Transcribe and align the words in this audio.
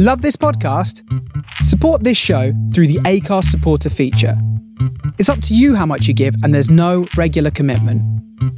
Love 0.00 0.22
this 0.22 0.36
podcast? 0.36 1.02
Support 1.64 2.04
this 2.04 2.16
show 2.16 2.52
through 2.72 2.86
the 2.86 3.00
ACARS 3.00 3.46
supporter 3.46 3.90
feature. 3.90 4.40
It's 5.18 5.28
up 5.28 5.42
to 5.42 5.56
you 5.56 5.74
how 5.74 5.86
much 5.86 6.06
you 6.06 6.14
give, 6.14 6.36
and 6.44 6.54
there's 6.54 6.70
no 6.70 7.08
regular 7.16 7.50
commitment. 7.50 8.00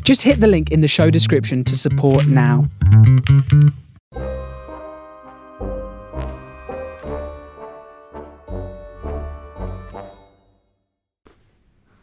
Just 0.05 0.21
hit 0.21 0.41
the 0.41 0.47
link 0.47 0.71
in 0.71 0.83
the 0.83 0.87
show 0.87 1.09
description 1.09 1.65
to 1.65 1.77
support 1.77 2.27
now. 2.27 2.69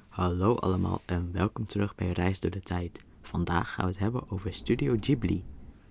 Hallo 0.09 0.55
allemaal 0.55 1.01
en 1.05 1.29
welkom 1.31 1.65
terug 1.65 1.95
bij 1.95 2.11
Reis 2.11 2.39
door 2.39 2.51
de 2.51 2.61
Tijd. 2.61 2.99
Vandaag 3.21 3.73
gaan 3.73 3.85
we 3.85 3.91
het 3.91 3.99
hebben 3.99 4.31
over 4.31 4.53
Studio 4.53 4.97
Ghibli. 4.99 5.43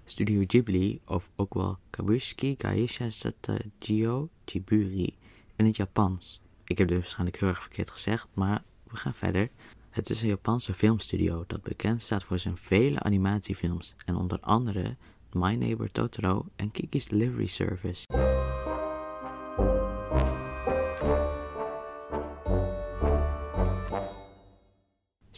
Studio 0.08 0.44
Ghibli, 0.46 1.00
of 1.04 1.30
ook 1.36 1.54
wel 1.54 1.78
Kabushiki 1.90 2.54
Gaisha 2.58 3.10
Satagio 3.10 4.28
Jiburi 4.44 5.16
in 5.56 5.66
het 5.66 5.76
Japans. 5.76 6.40
Ik 6.64 6.78
heb 6.78 6.88
dit 6.88 6.96
waarschijnlijk 6.96 7.40
heel 7.40 7.48
erg 7.48 7.60
verkeerd 7.60 7.90
gezegd, 7.90 8.28
maar 8.34 8.62
we 8.90 8.96
gaan 8.96 9.14
verder. 9.14 9.50
Het 9.90 10.10
is 10.10 10.22
een 10.22 10.28
Japanse 10.28 10.74
filmstudio 10.74 11.44
dat 11.46 11.62
bekend 11.62 12.02
staat 12.02 12.24
voor 12.24 12.38
zijn 12.38 12.56
vele 12.56 13.00
animatiefilms 13.00 13.94
en 14.04 14.16
onder 14.16 14.40
andere 14.40 14.96
My 15.32 15.54
Neighbor 15.54 15.90
Totoro 15.90 16.46
en 16.56 16.70
Kiki's 16.70 17.06
Delivery 17.06 17.46
Service. 17.46 18.04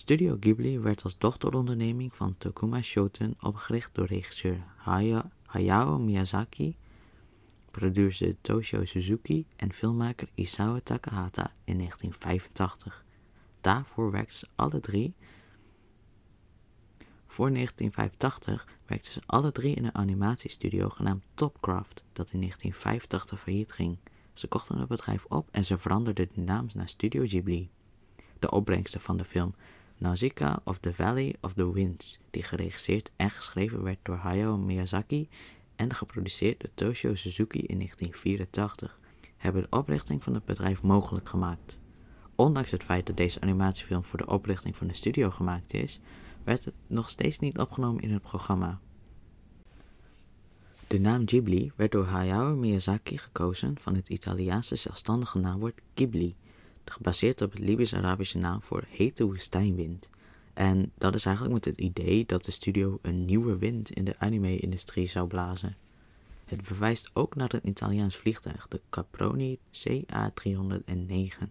Studio 0.09 0.37
Ghibli 0.41 0.79
werd 0.79 1.03
als 1.03 1.19
dochteronderneming 1.19 2.15
van 2.15 2.35
Tokuma 2.39 2.83
Shoten 2.83 3.37
opgericht 3.41 3.95
door 3.95 4.07
regisseur 4.07 4.65
Hayao 5.47 5.99
Miyazaki, 5.99 6.77
producer 7.71 8.37
Toshio 8.41 8.85
Suzuki 8.85 9.47
en 9.57 9.73
filmmaker 9.73 10.29
Isao 10.35 10.81
Takahata 10.83 11.53
in 11.65 11.77
1985. 11.77 13.05
Daarvoor 13.61 14.11
werkten 14.11 14.39
ze 14.39 14.47
alle 14.55 14.81
drie. 14.81 15.15
Voor 17.27 17.51
1985 17.53 18.67
werkten 18.87 19.13
ze 19.13 19.21
alle 19.27 19.53
drie 19.53 19.75
in 19.75 19.85
een 19.85 19.95
animatiestudio 19.95 20.89
genaamd 20.89 21.25
Topcraft, 21.35 22.05
dat 22.13 22.33
in 22.33 22.41
1985 22.41 23.41
failliet 23.41 23.73
ging. 23.73 23.99
Ze 24.33 24.47
kochten 24.47 24.79
het 24.79 24.89
bedrijf 24.89 25.25
op 25.25 25.49
en 25.51 25.65
ze 25.65 25.79
veranderden 25.79 26.29
de 26.35 26.41
naam 26.41 26.67
naar 26.75 26.89
Studio 26.89 27.27
Ghibli. 27.27 27.71
De 28.39 28.51
opbrengsten 28.51 29.01
van 29.01 29.17
de 29.17 29.25
film 29.25 29.55
Nausicaa 29.99 30.61
of 30.65 30.79
the 30.79 30.95
Valley 30.95 31.35
of 31.41 31.53
the 31.53 31.73
Winds, 31.73 32.19
die 32.31 32.43
geregisseerd 32.43 33.11
en 33.17 33.31
geschreven 33.31 33.83
werd 33.83 33.99
door 34.03 34.17
Hayao 34.17 34.57
Miyazaki 34.57 35.29
en 35.77 35.95
geproduceerd 35.95 36.61
door 36.61 36.71
Toshio 36.75 37.15
Suzuki 37.15 37.59
in 37.59 37.77
1984, 37.77 38.99
hebben 39.37 39.63
de 39.63 39.77
oprichting 39.77 40.23
van 40.23 40.35
het 40.35 40.45
bedrijf 40.45 40.83
mogelijk 40.83 41.29
gemaakt. 41.29 41.79
Ondanks 42.35 42.71
het 42.71 42.83
feit 42.83 43.07
dat 43.07 43.17
deze 43.17 43.41
animatiefilm 43.41 44.05
voor 44.05 44.19
de 44.19 44.27
oprichting 44.27 44.77
van 44.77 44.87
de 44.87 44.95
studio 44.95 45.31
gemaakt 45.31 45.75
is, 45.75 46.01
werd 46.45 46.65
het 46.65 46.75
nog 46.87 47.09
steeds 47.09 47.39
niet 47.39 47.59
opgenomen 47.59 48.03
in 48.03 48.13
het 48.13 48.23
programma. 48.23 48.81
De 50.87 51.01
naam 51.01 51.23
Ghibli 51.27 51.73
werd 51.77 51.93
door 51.93 52.05
Hayao 52.05 52.57
Miyazaki 52.57 53.19
gekozen 53.19 53.77
van 53.81 53.95
het 53.95 54.09
Italiaanse 54.09 54.77
zelfstandige 54.77 55.39
naamwoord 55.39 55.81
Ghibli, 55.95 56.37
gebaseerd 56.91 57.41
op 57.41 57.51
het 57.51 57.61
Libisch-Arabische 57.61 58.39
naam 58.39 58.63
voor 58.63 58.85
hete 58.89 59.25
woestijnwind. 59.25 60.11
En 60.55 60.93
dat 60.99 61.15
is 61.15 61.25
eigenlijk 61.25 61.55
met 61.55 61.65
het 61.65 61.79
idee 61.79 62.27
dat 62.27 62.45
de 62.45 62.51
studio 62.51 62.99
een 63.03 63.25
nieuwe 63.25 63.59
wind 63.59 63.91
in 63.91 64.05
de 64.05 64.19
anime-industrie 64.19 65.07
zou 65.07 65.27
blazen. 65.27 65.77
Het 66.45 66.61
verwijst 66.63 67.11
ook 67.13 67.35
naar 67.35 67.55
een 67.55 67.69
Italiaans 67.69 68.17
vliegtuig, 68.17 68.69
de 68.69 68.81
Caproni 68.91 69.59
CA309. 69.73 71.51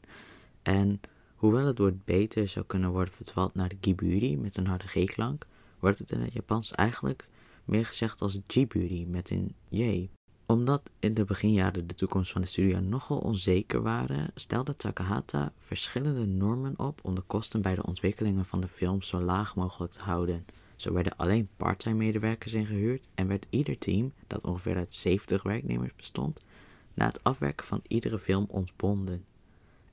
En 0.61 1.01
hoewel 1.35 1.65
het 1.65 1.77
woord 1.77 2.05
beter 2.05 2.47
zou 2.47 2.65
kunnen 2.65 2.89
worden 2.89 3.13
vertaald 3.13 3.55
naar 3.55 3.71
Giburi 3.81 4.37
met 4.37 4.57
een 4.57 4.67
harde 4.67 4.87
G-klank, 4.87 5.47
wordt 5.79 5.99
het 5.99 6.11
in 6.11 6.21
het 6.21 6.33
Japans 6.33 6.71
eigenlijk 6.71 7.27
meer 7.65 7.85
gezegd 7.85 8.21
als 8.21 8.39
Jiburi 8.47 9.05
met 9.05 9.29
een 9.29 9.55
J 9.69 10.09
omdat 10.47 10.89
in 10.99 11.13
de 11.13 11.25
beginjaren 11.25 11.87
de 11.87 11.93
toekomst 11.93 12.31
van 12.31 12.41
de 12.41 12.47
studio 12.47 12.79
nogal 12.79 13.17
onzeker 13.17 13.81
waren, 13.81 14.31
stelde 14.35 14.75
Takahata 14.75 15.51
verschillende 15.59 16.25
normen 16.25 16.79
op 16.79 16.99
om 17.03 17.15
de 17.15 17.21
kosten 17.21 17.61
bij 17.61 17.75
de 17.75 17.85
ontwikkelingen 17.85 18.45
van 18.45 18.61
de 18.61 18.67
film 18.67 19.01
zo 19.01 19.21
laag 19.21 19.55
mogelijk 19.55 19.93
te 19.93 19.99
houden. 19.99 20.45
Zo 20.75 20.93
werden 20.93 21.17
alleen 21.17 21.49
parttime 21.57 21.95
medewerkers 21.95 22.53
ingehuurd 22.53 23.07
en 23.15 23.27
werd 23.27 23.45
ieder 23.49 23.77
team, 23.77 24.13
dat 24.27 24.43
ongeveer 24.43 24.75
uit 24.75 24.93
70 24.93 25.43
werknemers 25.43 25.95
bestond, 25.95 26.41
na 26.93 27.05
het 27.05 27.23
afwerken 27.23 27.65
van 27.65 27.81
iedere 27.87 28.19
film 28.19 28.45
ontbonden. 28.49 29.25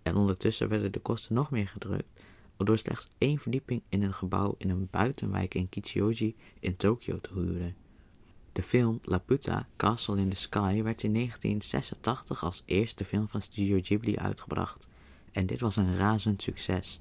En 0.03 0.17
ondertussen 0.17 0.69
werden 0.69 0.93
de 0.93 1.01
kosten 1.01 1.35
nog 1.35 1.51
meer 1.51 1.69
gedrukt, 1.69 2.21
door 2.57 2.79
slechts 2.79 3.09
één 3.19 3.39
verdieping 3.39 3.83
in 3.89 4.03
een 4.03 4.15
gebouw 4.15 4.55
in 4.59 4.71
een 4.71 4.89
buitenwijk 4.91 5.55
in 5.55 5.69
Kichiyoji 5.69 6.35
in 6.61 6.77
Tokio 6.77 7.21
te 7.21 7.31
huren. 7.35 7.77
De 8.55 8.63
film 8.63 8.99
Laputa 9.03 9.67
Castle 9.77 10.19
in 10.19 10.29
the 10.29 10.37
Sky 10.37 10.83
werd 10.83 11.03
in 11.03 11.15
1986 11.15 12.45
als 12.45 12.63
eerste 12.65 13.05
film 13.05 13.29
van 13.29 13.43
Studio 13.43 13.79
Ghibli 13.83 14.17
uitgebracht 14.17 14.89
en 15.33 15.47
dit 15.47 15.61
was 15.61 15.77
een 15.77 15.97
razend 15.97 16.43
succes. 16.43 17.01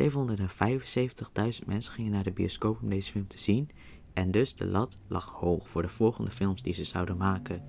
775.000 0.00 1.66
mensen 1.66 1.92
gingen 1.92 2.12
naar 2.12 2.22
de 2.22 2.30
bioscoop 2.30 2.82
om 2.82 2.88
deze 2.88 3.10
film 3.10 3.26
te 3.26 3.38
zien 3.38 3.70
en 4.12 4.30
dus 4.30 4.54
de 4.54 4.66
lat 4.66 4.98
lag 5.06 5.28
hoog 5.28 5.68
voor 5.68 5.82
de 5.82 5.88
volgende 5.88 6.30
films 6.30 6.62
die 6.62 6.72
ze 6.72 6.84
zouden 6.84 7.16
maken. 7.16 7.62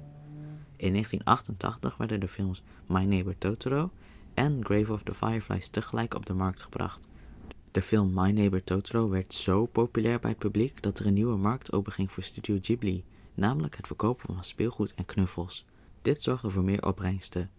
In 0.75 0.91
1988 0.91 1.97
werden 1.97 2.19
de 2.19 2.27
films 2.27 2.61
My 2.85 3.03
Neighbor 3.03 3.37
Totoro 3.37 3.91
en 4.33 4.65
Grave 4.65 4.93
of 4.93 5.03
the 5.03 5.13
Fireflies 5.13 5.69
tegelijk 5.69 6.13
op 6.13 6.25
de 6.25 6.33
markt 6.33 6.63
gebracht. 6.63 7.07
De 7.71 7.81
film 7.81 8.13
My 8.13 8.31
Neighbor 8.31 8.63
Totoro 8.63 9.09
werd 9.09 9.33
zo 9.33 9.65
populair 9.65 10.19
bij 10.19 10.29
het 10.29 10.39
publiek 10.39 10.81
dat 10.81 10.99
er 10.99 11.05
een 11.05 11.13
nieuwe 11.13 11.37
markt 11.37 11.73
openging 11.73 12.11
voor 12.11 12.23
Studio 12.23 12.57
Ghibli 12.61 13.03
namelijk 13.35 13.77
het 13.77 13.87
verkopen 13.87 14.25
van 14.33 14.43
speelgoed 14.43 14.93
en 14.93 15.05
knuffels. 15.05 15.65
Dit 16.01 16.21
zorgde 16.21 16.49
voor 16.49 16.63
meer 16.63 16.85
opbrengsten, 16.85 17.51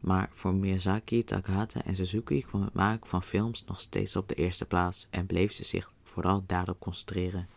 maar 0.00 0.30
voor 0.32 0.54
Miyazaki, 0.54 1.24
Takahata 1.24 1.84
en 1.84 1.96
Suzuki 1.96 2.40
kwam 2.40 2.62
het 2.62 2.72
maken 2.72 3.08
van 3.08 3.22
films 3.22 3.64
nog 3.64 3.80
steeds 3.80 4.16
op 4.16 4.28
de 4.28 4.34
eerste 4.34 4.64
plaats 4.64 5.06
en 5.10 5.26
bleef 5.26 5.52
ze 5.52 5.64
zich 5.64 5.92
vooral 6.02 6.44
daarop 6.46 6.80
concentreren. 6.80 7.48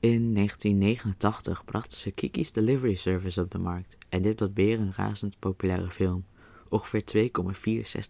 In 0.00 0.34
1989 0.34 1.64
brachten 1.64 1.98
ze 1.98 2.10
Kiki's 2.10 2.52
Delivery 2.52 2.94
Service 2.94 3.40
op 3.40 3.50
de 3.50 3.58
markt 3.58 3.98
en 4.08 4.22
dit 4.22 4.40
was 4.40 4.48
weer 4.54 4.78
een 4.78 4.92
razend 4.92 5.38
populaire 5.38 5.90
film. 5.90 6.24
Ongeveer 6.68 7.30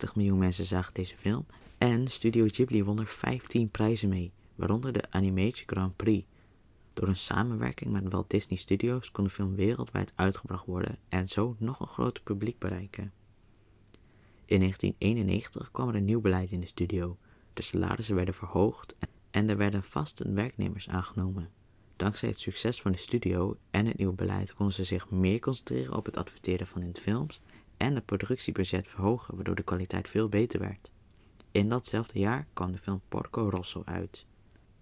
2,64 0.06 0.12
miljoen 0.14 0.38
mensen 0.38 0.64
zagen 0.64 0.94
deze 0.94 1.16
film 1.16 1.46
en 1.78 2.08
Studio 2.08 2.46
Ghibli 2.48 2.84
won 2.84 2.98
er 2.98 3.06
15 3.06 3.70
prijzen 3.70 4.08
mee, 4.08 4.32
waaronder 4.54 4.92
de 4.92 5.02
Animation 5.10 5.66
Grand 5.66 5.96
Prix. 5.96 6.26
Door 6.92 7.08
een 7.08 7.16
samenwerking 7.16 7.90
met 7.90 8.12
Walt 8.12 8.30
Disney 8.30 8.58
Studios 8.58 9.10
kon 9.10 9.24
de 9.24 9.30
film 9.30 9.54
wereldwijd 9.54 10.12
uitgebracht 10.14 10.66
worden 10.66 10.98
en 11.08 11.28
zo 11.28 11.56
nog 11.58 11.80
een 11.80 11.86
groter 11.86 12.22
publiek 12.22 12.58
bereiken. 12.58 13.12
In 14.44 14.58
1991 14.58 15.70
kwam 15.70 15.88
er 15.88 15.94
een 15.94 16.04
nieuw 16.04 16.20
beleid 16.20 16.52
in 16.52 16.60
de 16.60 16.66
studio. 16.66 17.16
De 17.52 17.62
salarissen 17.62 18.14
werden 18.14 18.34
verhoogd 18.34 18.94
en 19.30 19.48
er 19.48 19.56
werden 19.56 19.82
vaste 19.82 20.32
werknemers 20.32 20.88
aangenomen. 20.88 21.50
Dankzij 21.96 22.28
het 22.28 22.38
succes 22.38 22.80
van 22.80 22.92
de 22.92 22.98
studio 22.98 23.56
en 23.70 23.86
het 23.86 23.96
nieuwe 23.96 24.14
beleid 24.14 24.54
konden 24.54 24.74
ze 24.74 24.84
zich 24.84 25.10
meer 25.10 25.40
concentreren 25.40 25.96
op 25.96 26.04
het 26.04 26.16
adverteren 26.16 26.66
van 26.66 26.82
hun 26.82 26.96
films 26.96 27.40
en 27.76 27.94
het 27.94 28.04
productiebudget 28.04 28.88
verhogen, 28.88 29.34
waardoor 29.34 29.54
de 29.54 29.62
kwaliteit 29.62 30.10
veel 30.10 30.28
beter 30.28 30.60
werd. 30.60 30.90
In 31.50 31.68
datzelfde 31.68 32.18
jaar 32.18 32.46
kwam 32.52 32.72
de 32.72 32.78
film 32.78 33.00
Porco 33.08 33.48
Rosso 33.48 33.82
uit. 33.84 34.26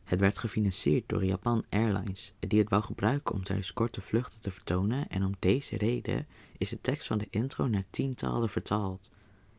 Het 0.09 0.21
werd 0.21 0.39
gefinancierd 0.39 1.09
door 1.09 1.25
Japan 1.25 1.65
Airlines, 1.69 2.33
die 2.39 2.59
het 2.59 2.69
wou 2.69 2.83
gebruiken 2.83 3.35
om 3.35 3.43
tijdens 3.43 3.73
korte 3.73 4.01
vluchten 4.01 4.41
te 4.41 4.51
vertonen 4.51 5.09
en 5.09 5.25
om 5.25 5.35
deze 5.39 5.77
reden 5.77 6.27
is 6.59 6.69
de 6.69 6.81
tekst 6.81 7.07
van 7.07 7.19
de 7.19 7.27
intro 7.31 7.67
naar 7.67 7.85
tientallen 7.91 8.49
vertaald. 8.49 9.11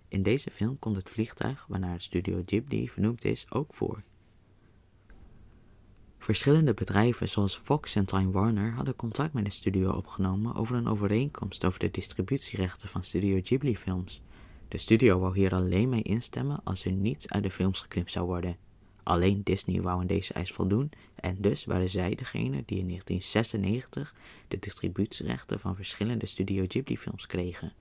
In 0.07 0.23
deze 0.23 0.51
film 0.51 0.79
komt 0.79 0.95
het 0.95 1.09
vliegtuig, 1.09 1.65
waarnaar 1.67 2.01
studio 2.01 2.41
Ghibli 2.45 2.89
vernoemd 2.89 3.25
is, 3.25 3.45
ook 3.51 3.73
voor. 3.73 4.03
Verschillende 6.17 6.73
bedrijven 6.73 7.29
zoals 7.29 7.55
Fox 7.55 7.95
en 7.95 8.05
Time 8.05 8.31
Warner 8.31 8.71
hadden 8.71 8.95
contact 8.95 9.33
met 9.33 9.45
de 9.45 9.51
studio 9.51 9.91
opgenomen 9.91 10.55
over 10.55 10.75
een 10.75 10.87
overeenkomst 10.87 11.65
over 11.65 11.79
de 11.79 11.91
distributierechten 11.91 12.89
van 12.89 13.03
Studio 13.03 13.39
Ghibli 13.43 13.77
films. 13.77 14.21
De 14.67 14.77
studio 14.77 15.19
wou 15.19 15.37
hier 15.37 15.53
alleen 15.53 15.89
mee 15.89 16.01
instemmen 16.01 16.61
als 16.63 16.85
er 16.85 16.91
niets 16.91 17.29
uit 17.29 17.43
de 17.43 17.51
films 17.51 17.79
geknipt 17.79 18.11
zou 18.11 18.25
worden. 18.25 18.57
Alleen 19.09 19.43
Disney 19.43 19.81
wou 19.81 19.99
aan 19.99 20.07
deze 20.07 20.33
eis 20.33 20.51
voldoen 20.51 20.91
en 21.15 21.35
dus 21.39 21.65
waren 21.65 21.89
zij 21.89 22.15
degene 22.15 22.63
die 22.65 22.79
in 22.79 22.87
1996 22.87 24.15
de 24.47 24.59
distributierechten 24.59 25.59
van 25.59 25.75
verschillende 25.75 26.25
Studio 26.25 26.65
Ghibli 26.67 26.97
films 26.97 27.25
kregen. 27.25 27.73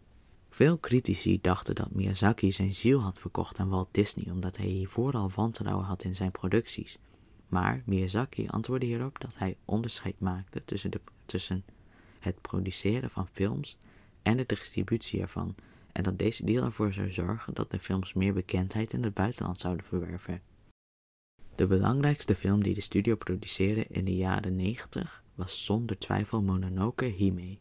Veel 0.50 0.80
critici 0.80 1.38
dachten 1.40 1.74
dat 1.74 1.90
Miyazaki 1.90 2.52
zijn 2.52 2.74
ziel 2.74 3.00
had 3.00 3.18
verkocht 3.18 3.58
aan 3.58 3.68
Walt 3.68 3.88
Disney 3.90 4.32
omdat 4.32 4.56
hij 4.56 4.66
hiervoor 4.66 5.12
al 5.12 5.30
wantrouwen 5.34 5.84
had 5.84 6.04
in 6.04 6.14
zijn 6.14 6.30
producties. 6.30 6.98
Maar 7.48 7.82
Miyazaki 7.84 8.46
antwoordde 8.46 8.86
hierop 8.86 9.20
dat 9.20 9.32
hij 9.36 9.56
onderscheid 9.64 10.20
maakte 10.20 10.64
tussen, 10.64 10.90
de, 10.90 11.00
tussen 11.26 11.64
het 12.18 12.40
produceren 12.40 13.10
van 13.10 13.28
films 13.32 13.76
en 14.22 14.36
de 14.36 14.44
distributie 14.46 15.20
ervan, 15.20 15.54
en 15.92 16.02
dat 16.02 16.18
deze 16.18 16.44
deal 16.44 16.64
ervoor 16.64 16.92
zou 16.92 17.10
zorgen 17.10 17.54
dat 17.54 17.70
de 17.70 17.78
films 17.78 18.12
meer 18.12 18.32
bekendheid 18.32 18.92
in 18.92 19.02
het 19.02 19.14
buitenland 19.14 19.60
zouden 19.60 19.84
verwerven. 19.84 20.40
De 21.58 21.66
belangrijkste 21.66 22.34
film 22.34 22.62
die 22.62 22.74
de 22.74 22.80
studio 22.80 23.16
produceerde 23.16 23.86
in 23.88 24.04
de 24.04 24.16
jaren 24.16 24.56
90 24.56 25.22
was 25.34 25.64
zonder 25.64 25.98
twijfel 25.98 26.42
Mononoke 26.42 27.04
Hime. 27.04 27.58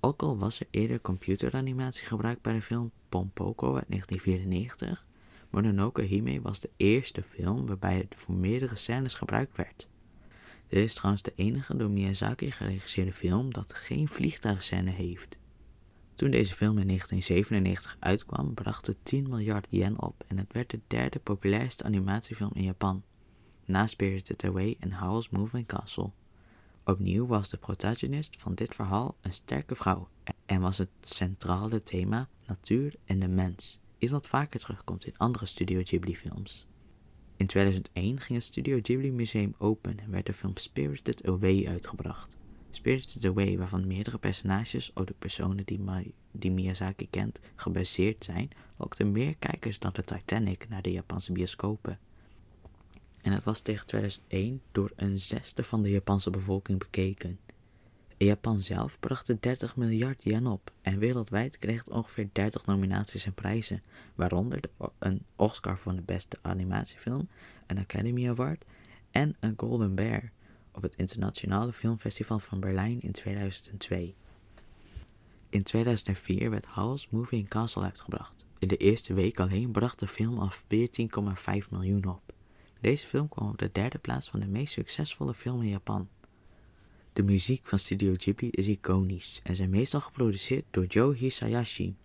Ook 0.00 0.22
al 0.22 0.38
was 0.38 0.60
er 0.60 0.66
eerder 0.70 1.00
computeranimatie 1.00 2.06
gebruikt 2.06 2.42
bij 2.42 2.52
de 2.52 2.62
film 2.62 2.90
Pompoko 3.08 3.74
uit 3.74 3.84
1994, 3.88 5.06
Mononoke 5.50 6.02
Hime 6.02 6.40
was 6.40 6.60
de 6.60 6.70
eerste 6.76 7.22
film 7.22 7.66
waarbij 7.66 7.96
het 7.96 8.14
voor 8.16 8.34
meerdere 8.34 8.76
scènes 8.76 9.14
gebruikt 9.14 9.56
werd. 9.56 9.88
Dit 10.68 10.84
is 10.84 10.94
trouwens 10.94 11.22
de 11.22 11.32
enige 11.36 11.76
door 11.76 11.90
Miyazaki 11.90 12.50
geregisseerde 12.50 13.12
film 13.12 13.52
dat 13.52 13.74
geen 13.74 14.08
vliegtuigscène 14.08 14.90
heeft. 14.90 15.38
Toen 16.14 16.30
deze 16.30 16.54
film 16.54 16.78
in 16.78 16.86
1997 16.86 17.96
uitkwam, 17.98 18.54
bracht 18.54 18.86
het 18.86 18.96
10 19.02 19.28
miljard 19.28 19.66
yen 19.70 20.02
op 20.02 20.24
en 20.26 20.38
het 20.38 20.52
werd 20.52 20.70
de 20.70 20.80
derde 20.86 21.18
populairste 21.18 21.84
animatiefilm 21.84 22.50
in 22.54 22.64
Japan, 22.64 23.02
na 23.72 23.86
Spirited 23.86 24.44
Away 24.44 24.76
en 24.80 24.92
Howl's 24.92 25.28
Moving 25.28 25.66
Castle. 25.66 26.10
Opnieuw 26.84 27.26
was 27.26 27.48
de 27.48 27.56
protagonist 27.56 28.36
van 28.38 28.54
dit 28.54 28.74
verhaal 28.74 29.16
een 29.20 29.32
sterke 29.32 29.74
vrouw 29.74 30.08
en 30.46 30.60
was 30.60 30.78
het 30.78 30.88
centrale 31.00 31.82
thema 31.82 32.28
natuur 32.46 32.94
en 33.04 33.18
de 33.18 33.28
mens, 33.28 33.80
iets 33.98 34.12
wat 34.12 34.26
vaker 34.26 34.60
terugkomt 34.60 35.04
in 35.04 35.16
andere 35.16 35.46
Studio 35.46 35.80
Ghibli 35.84 36.16
films. 36.16 36.66
In 37.36 37.46
2001 37.46 38.20
ging 38.20 38.38
het 38.38 38.48
Studio 38.48 38.78
Ghibli 38.82 39.12
Museum 39.12 39.54
open 39.58 39.98
en 39.98 40.10
werd 40.10 40.26
de 40.26 40.32
film 40.32 40.56
Spirited 40.56 41.26
Away 41.26 41.66
uitgebracht. 41.68 42.36
Spirited 42.70 43.24
Away, 43.24 43.58
waarvan 43.58 43.86
meerdere 43.86 44.18
personages 44.18 44.92
op 44.94 45.06
de 45.06 45.14
personen 45.18 45.64
die, 46.32 46.50
Miyazaki 46.50 47.08
kent 47.10 47.40
gebaseerd 47.54 48.24
zijn, 48.24 48.50
lokte 48.76 49.04
meer 49.04 49.36
kijkers 49.36 49.78
dan 49.78 49.90
de 49.92 50.04
Titanic 50.04 50.68
naar 50.68 50.82
de 50.82 50.92
Japanse 50.92 51.32
bioscopen. 51.32 51.98
En 53.32 53.38
het 53.38 53.46
was 53.46 53.60
tegen 53.60 53.86
2001 53.86 54.62
door 54.72 54.92
een 54.96 55.18
zesde 55.18 55.64
van 55.64 55.82
de 55.82 55.90
Japanse 55.90 56.30
bevolking 56.30 56.78
bekeken. 56.78 57.38
Japan 58.16 58.58
zelf 58.58 58.96
bracht 59.00 59.28
het 59.28 59.42
30 59.42 59.76
miljard 59.76 60.24
yen 60.24 60.46
op 60.46 60.72
en 60.82 60.98
wereldwijd 60.98 61.58
kreeg 61.58 61.78
het 61.78 61.88
ongeveer 61.88 62.28
30 62.32 62.66
nominaties 62.66 63.26
en 63.26 63.34
prijzen, 63.34 63.82
waaronder 64.14 64.60
een 64.98 65.22
Oscar 65.36 65.78
voor 65.78 65.94
de 65.94 66.02
beste 66.02 66.38
animatiefilm, 66.42 67.28
een 67.66 67.78
Academy 67.78 68.28
Award 68.28 68.64
en 69.10 69.36
een 69.40 69.54
Golden 69.56 69.94
Bear 69.94 70.30
op 70.72 70.82
het 70.82 70.96
Internationale 70.96 71.72
Filmfestival 71.72 72.38
van 72.38 72.60
Berlijn 72.60 73.00
in 73.00 73.12
2002. 73.12 74.14
In 75.48 75.62
2004 75.62 76.50
werd 76.50 76.66
Howl's 76.66 77.08
Moving 77.10 77.48
Castle 77.48 77.82
uitgebracht. 77.82 78.44
In 78.58 78.68
de 78.68 78.76
eerste 78.76 79.14
week 79.14 79.40
alleen 79.40 79.70
bracht 79.70 79.98
de 79.98 80.08
film 80.08 80.38
al 80.38 80.52
14,5 80.52 81.68
miljoen 81.70 82.04
op. 82.04 82.32
Deze 82.82 83.06
film 83.06 83.28
kwam 83.28 83.48
op 83.48 83.58
de 83.58 83.70
derde 83.72 83.98
plaats 83.98 84.28
van 84.28 84.40
de 84.40 84.46
meest 84.46 84.72
succesvolle 84.72 85.34
film 85.34 85.62
in 85.62 85.68
Japan. 85.68 86.08
De 87.12 87.22
muziek 87.22 87.66
van 87.66 87.78
Studio 87.78 88.14
Ghibli 88.16 88.48
is 88.50 88.66
iconisch 88.66 89.40
en 89.42 89.56
zijn 89.56 89.70
meestal 89.70 90.00
geproduceerd 90.00 90.64
door 90.70 90.86
Joe 90.86 91.14
Hisayashi. 91.14 91.96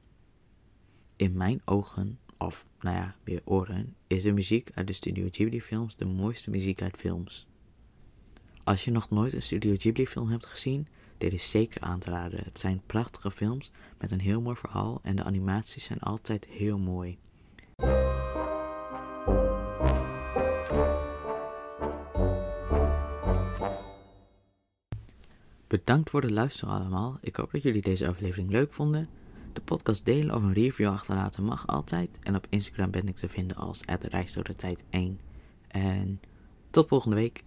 In 1.16 1.38
mijn 1.38 1.62
ogen, 1.66 2.20
of 2.38 2.68
nou 2.80 2.96
ja, 2.96 3.16
weer 3.24 3.42
oren, 3.44 3.96
is 4.08 4.24
de 4.24 4.32
muziek 4.32 4.72
uit 4.74 4.88
de 4.88 4.94
Studio 4.94 5.28
Ghibli 5.32 5.62
films 5.62 5.96
de 5.96 6.06
mooiste 6.06 6.50
muziek 6.50 6.82
uit 6.82 6.98
films. 6.98 7.48
Als 8.64 8.86
je 8.86 8.92
nog 8.92 9.10
nooit 9.10 9.34
een 9.34 9.42
Studio 9.42 9.76
Ghibli 9.78 10.08
film 10.08 10.30
hebt 10.30 10.46
gezien, 10.46 10.88
dit 11.18 11.34
is 11.34 11.50
zeker 11.50 11.82
aan 11.82 12.00
te 12.00 12.10
raden. 12.10 12.44
Het 12.44 12.60
zijn 12.60 12.82
prachtige 12.86 13.32
films 13.32 13.72
met 14.00 14.12
een 14.12 14.22
heel 14.22 14.42
mooi 14.42 14.56
verhaal 14.56 15.00
en 15.04 15.16
de 15.16 15.24
animaties 15.24 15.84
zijn 15.84 16.00
altijd 16.00 16.46
heel 16.46 16.78
mooi. 16.78 17.18
Bedankt 25.68 26.10
voor 26.10 26.22
het 26.22 26.32
luisteren 26.32 26.74
allemaal. 26.74 27.18
Ik 27.22 27.36
hoop 27.36 27.52
dat 27.52 27.62
jullie 27.62 27.82
deze 27.82 28.08
aflevering 28.08 28.50
leuk 28.50 28.74
vonden. 28.74 29.10
De 29.54 29.62
podcast 29.62 30.06
delen 30.06 30.36
of 30.36 30.42
een 30.44 30.54
review 30.54 30.88
achterlaten 30.88 31.44
mag 31.44 31.68
altijd. 31.68 32.20
En 32.24 32.36
op 32.36 32.48
Instagram 32.50 32.92
ben 32.92 33.08
ik 33.08 33.16
te 33.16 33.30
vinden 33.30 33.58
als 33.58 33.82
tijd 34.56 34.84
1. 34.90 35.20
En 35.68 36.20
tot 36.70 36.88
volgende 36.88 37.16
week. 37.16 37.44